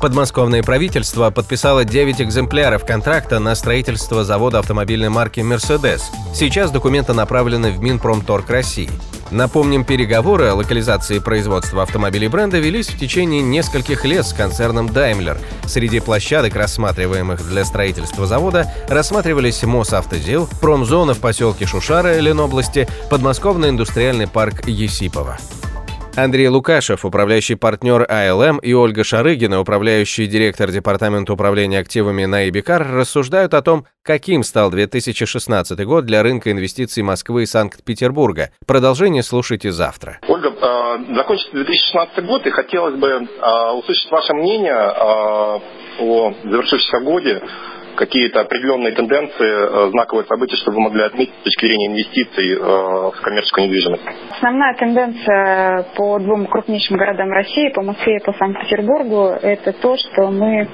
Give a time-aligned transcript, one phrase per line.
[0.00, 6.10] Подмосковное правительство подписало 9 экземпляров контракта на строительство завода автомобильной марки «Мерседес».
[6.34, 8.88] Сейчас документы направлены в Минпромторг России.
[9.30, 15.38] Напомним, переговоры о локализации производства автомобилей бренда велись в течение нескольких лет с концерном Daimler.
[15.66, 24.26] Среди площадок, рассматриваемых для строительства завода, рассматривались Мосавтодел, промзона в поселке Шушара Ленобласти, подмосковный индустриальный
[24.26, 25.36] парк Есипова.
[26.22, 32.86] Андрей Лукашев, управляющий партнер АЛМ, и Ольга Шарыгина, управляющий директор Департамента управления активами на Ибикар,
[32.92, 38.50] рассуждают о том, каким стал 2016 год для рынка инвестиций Москвы и Санкт-Петербурга.
[38.66, 40.18] Продолжение слушайте завтра.
[40.28, 45.60] Ольга, э, закончится 2016 год, и хотелось бы э, услышать ваше мнение э,
[46.00, 47.42] о завершившемся годе
[47.96, 52.58] какие-то определенные тенденции, э, знаковые события, чтобы вы могли отметить с точки зрения инвестиций э,
[52.58, 54.02] в коммерческую недвижимость?
[54.30, 60.30] Основная тенденция по двум крупнейшим городам России, по Москве и по Санкт-Петербургу, это то, что
[60.30, 60.68] мы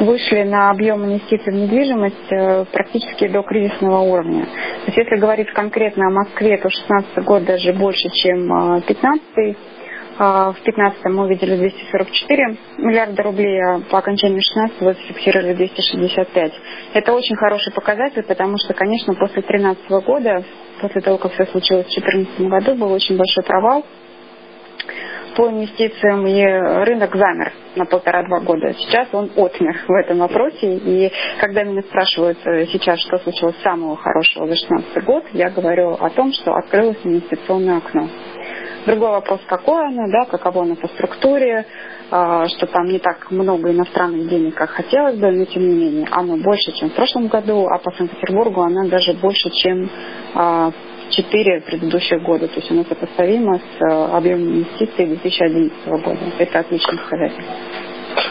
[0.00, 4.44] вышли на объем инвестиций в недвижимость э, практически до кризисного уровня.
[4.44, 8.48] То есть если говорить конкретно о Москве, то 2016 год даже больше, чем
[8.80, 9.77] 2015 а,
[10.18, 16.52] в 2015 мы увидели 244 миллиарда рублей, а по окончанию 2016 вот зафиксировали 265.
[16.94, 20.44] Это очень хороший показатель, потому что, конечно, после 2013 года,
[20.80, 23.84] после того, как все случилось в 2014 году, был очень большой провал
[25.36, 26.42] по инвестициям, и
[26.84, 28.72] рынок замер на полтора-два года.
[28.74, 33.96] Сейчас он отмер в этом вопросе, и когда меня спрашивают э, сейчас, что случилось самого
[33.96, 38.08] хорошего за 16 год, я говорю о том, что открылось инвестиционное окно.
[38.86, 41.66] Другой вопрос, какое оно, да, каково оно по структуре,
[42.10, 46.08] а, что там не так много иностранных денег, как хотелось бы, но тем не менее
[46.10, 49.90] оно больше, чем в прошлом году, а по Санкт-Петербургу оно даже больше, чем
[50.34, 50.70] э,
[51.10, 52.48] четыре предыдущих года.
[52.48, 56.18] То есть она сопоставима с э, объемом инвестиций 2011 года.
[56.38, 57.44] Это отличный показатель.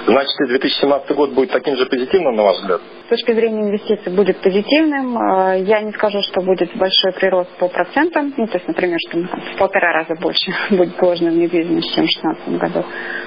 [0.06, 2.82] Значит, и 2017 год будет таким же позитивным, на ваш взгляд?
[3.06, 5.18] С точки зрения инвестиций будет позитивным.
[5.18, 8.34] Э, я не скажу, что будет большой прирост по процентам.
[8.36, 12.06] Ну, то есть, например, что там, в полтора раза больше будет вложено в недвижимость, чем
[12.06, 12.86] в 2016 году.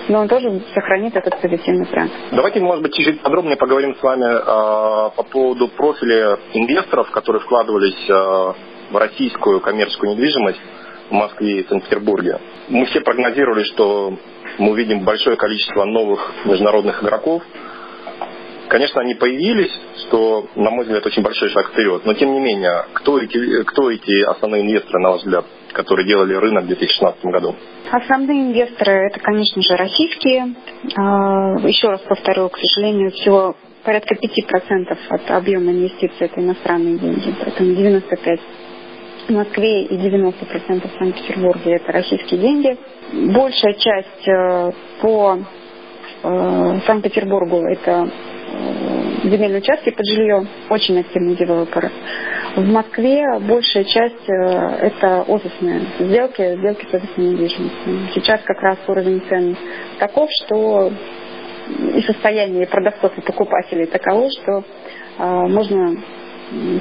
[0.09, 2.11] Но он тоже сохранит этот позитивный тренд.
[2.33, 8.09] Давайте, может быть, чуть-чуть подробнее поговорим с вами э, по поводу профиля инвесторов, которые вкладывались
[8.09, 10.61] э, в российскую коммерческую недвижимость
[11.09, 12.39] в Москве и Санкт-Петербурге.
[12.69, 14.17] Мы все прогнозировали, что
[14.59, 17.43] мы увидим большое количество новых международных игроков.
[18.69, 19.73] Конечно, они появились,
[20.07, 22.03] что, на мой взгляд, очень большой шаг вперед.
[22.05, 26.35] Но, тем не менее, кто эти, кто эти основные инвесторы, на ваш взгляд, которые делали
[26.35, 27.57] рынок в 2016 году?
[27.91, 30.55] Основные инвесторы– это, конечно же, российские.
[30.97, 37.35] А, еще раз повторю, к сожалению, всего порядка 5% от объема инвестиций– это иностранные деньги,
[37.43, 38.41] поэтому 95%
[39.29, 42.77] в Москве и 90% в Санкт-Петербурге это российские деньги.
[43.33, 45.39] Большая часть э, по
[46.23, 51.91] э, Санкт-Петербургу это э, земельные участки под жилье, очень активные девелоперы.
[52.57, 58.09] В Москве большая часть это офисные сделки, сделки с офисной недвижимостью.
[58.15, 59.57] Сейчас как раз уровень цен
[60.01, 60.91] таков, что
[61.95, 64.65] и состояние продавцов и покупателей таково, что
[65.19, 65.97] можно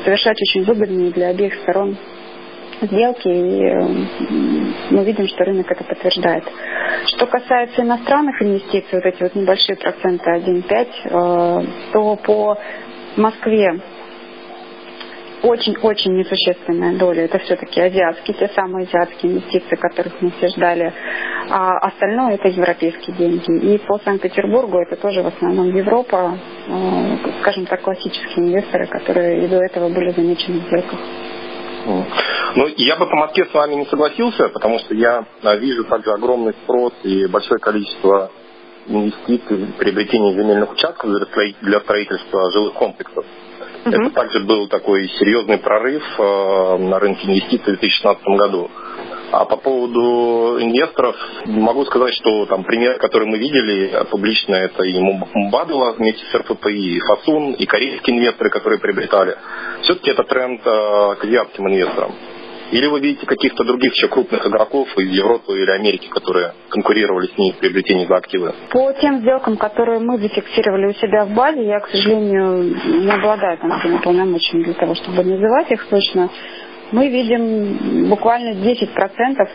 [0.04, 1.96] совершать очень выгодные для обеих сторон
[2.82, 6.44] сделки, и мы видим, что рынок это подтверждает.
[7.08, 12.58] Что касается иностранных инвестиций, вот эти вот небольшие проценты 1,5, э, то по
[13.16, 13.80] Москве
[15.44, 17.26] очень-очень несущественная доля.
[17.26, 20.94] Это все-таки азиатские, те самые азиатские инвестиции, которых мы все ждали.
[21.50, 23.74] А остальное это европейские деньги.
[23.74, 26.38] И по Санкт-Петербургу это тоже в основном Европа,
[26.68, 26.72] э,
[27.42, 31.00] скажем так, классические инвесторы, которые и до этого были замечены в сделках.
[32.56, 36.12] Ну, я бы по Москве с вами не согласился, потому что я а, вижу также
[36.12, 38.32] огромный спрос и большое количество
[38.88, 41.12] инвестиций в приобретение земельных участков
[41.62, 43.26] для строительства жилых комплексов.
[43.86, 43.96] Uh-huh.
[43.96, 48.70] Это также был такой серьезный прорыв э, на рынке инвестиций в 2016 году.
[49.32, 55.00] А по поводу инвесторов, могу сказать, что там пример, который мы видели публично, это и
[55.00, 59.38] Мбадула вместе с РФП, и Фасун, и корейские инвесторы, которые приобретали.
[59.84, 62.12] Все-таки это тренд э, к азиатским инвесторам.
[62.72, 67.38] Или вы видите каких-то других еще крупных игроков из Европы или Америки, которые конкурировали с
[67.38, 68.54] ней в приобретении за активы?
[68.72, 73.58] По тем сделкам, которые мы зафиксировали у себя в базе, я, к сожалению, не обладаю
[73.58, 76.30] там всеми полномочиями для того, чтобы называть их точно.
[76.92, 78.88] мы видим буквально 10%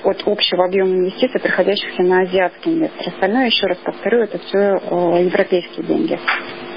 [0.04, 3.10] от общего объема инвестиций, приходящихся на азиатские инвесторы.
[3.10, 6.18] Остальное, еще раз повторю, это все э, европейские деньги.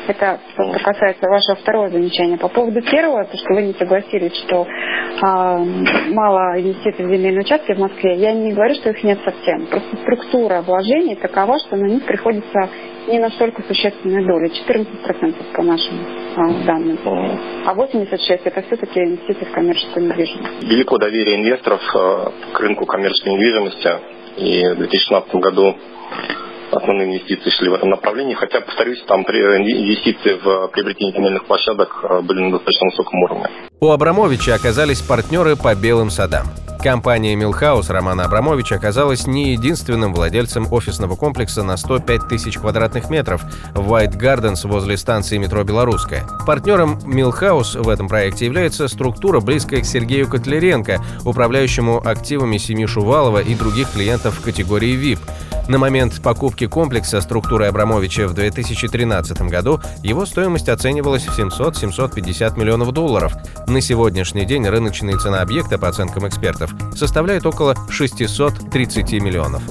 [0.08, 0.40] Это
[0.84, 2.38] касается вашего второго замечания.
[2.38, 4.66] По поводу первого, то, что вы не согласились, что
[5.22, 9.68] а, мало инвестиций в земельные участки в Москве, я не говорю, что их нет совсем.
[9.68, 12.70] Просто структура вложений такова, что на них приходится
[13.08, 15.96] не настолько существенная доля, 14% по нашим
[16.36, 16.98] а, данным.
[17.66, 20.64] А 86% это все-таки инвестиции в коммерческую недвижимость.
[20.64, 23.90] Велико доверие инвесторов э, к рынку коммерческой недвижимости.
[24.38, 25.76] И в 2016 году
[26.72, 28.34] основные инвестиции шли в этом направлении.
[28.34, 33.46] Хотя, повторюсь, там инвестиции в приобретение земельных площадок э, были на достаточно высоком уровне.
[33.80, 36.48] У Абрамовича оказались партнеры по белым садам.
[36.82, 43.42] Компания Милхаус Романа Абрамовича оказалась не единственным владельцем офисного комплекса на 105 тысяч квадратных метров
[43.74, 46.24] в White Gardens возле станции метро «Белорусская».
[46.46, 53.40] Партнером Милхаус в этом проекте является структура, близкая к Сергею Котляренко, управляющему активами семьи Шувалова
[53.40, 55.20] и других клиентов в категории VIP.
[55.68, 62.94] На момент покупки комплекса структуры Абрамовича в 2013 году его стоимость оценивалась в 700-750 миллионов
[62.94, 63.34] долларов.
[63.68, 69.62] На сегодняшний день рыночная цена объекта, по оценкам экспертов, составляет около 630 миллионов.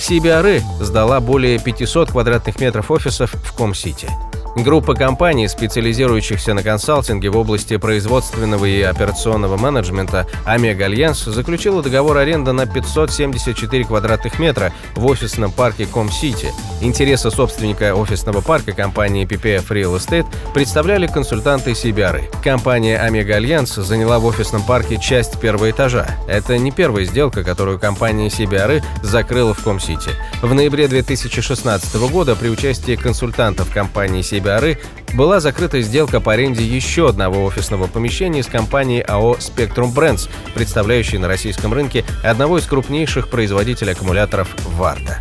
[0.00, 4.10] CBRE сдала более 500 квадратных метров офисов в Comcity.
[4.56, 12.18] Группа компаний, специализирующихся на консалтинге в области производственного и операционного менеджмента Омега Альянс заключила договор
[12.18, 16.52] аренды на 574 квадратных метра в офисном парке Comcity.
[16.80, 22.40] Интересы собственника офисного парка компании PPF Real Estate представляли консультанты CBRE.
[22.42, 26.16] Компания Омега Альянс заняла в офисном парке часть первого этажа.
[26.28, 30.10] Это не первая сделка, которую компания CBRE закрыла в Comcity.
[30.42, 34.78] В ноябре 2016 года при участии консультантов компании CBR CBRE
[35.14, 41.18] была закрыта сделка по аренде еще одного офисного помещения с компанией АО Spectrum Brands, представляющей
[41.18, 45.20] на российском рынке одного из крупнейших производителей аккумуляторов «Варта».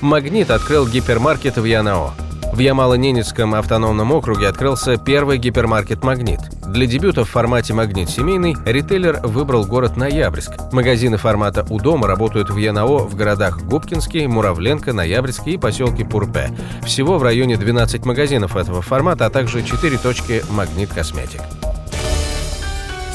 [0.00, 2.12] «Магнит» открыл гипермаркет в Янао.
[2.52, 6.40] В Ямало-Ненецком автономном округе открылся первый гипермаркет «Магнит».
[6.68, 10.52] Для дебюта в формате «Магнит семейный» ритейлер выбрал город Ноябрьск.
[10.72, 16.50] Магазины формата «У дома» работают в ЯНАО в городах Губкинский, Муравленко, Ноябрьский и поселке Пурпе.
[16.84, 21.40] Всего в районе 12 магазинов этого формата, а также 4 точки «Магнит Косметик».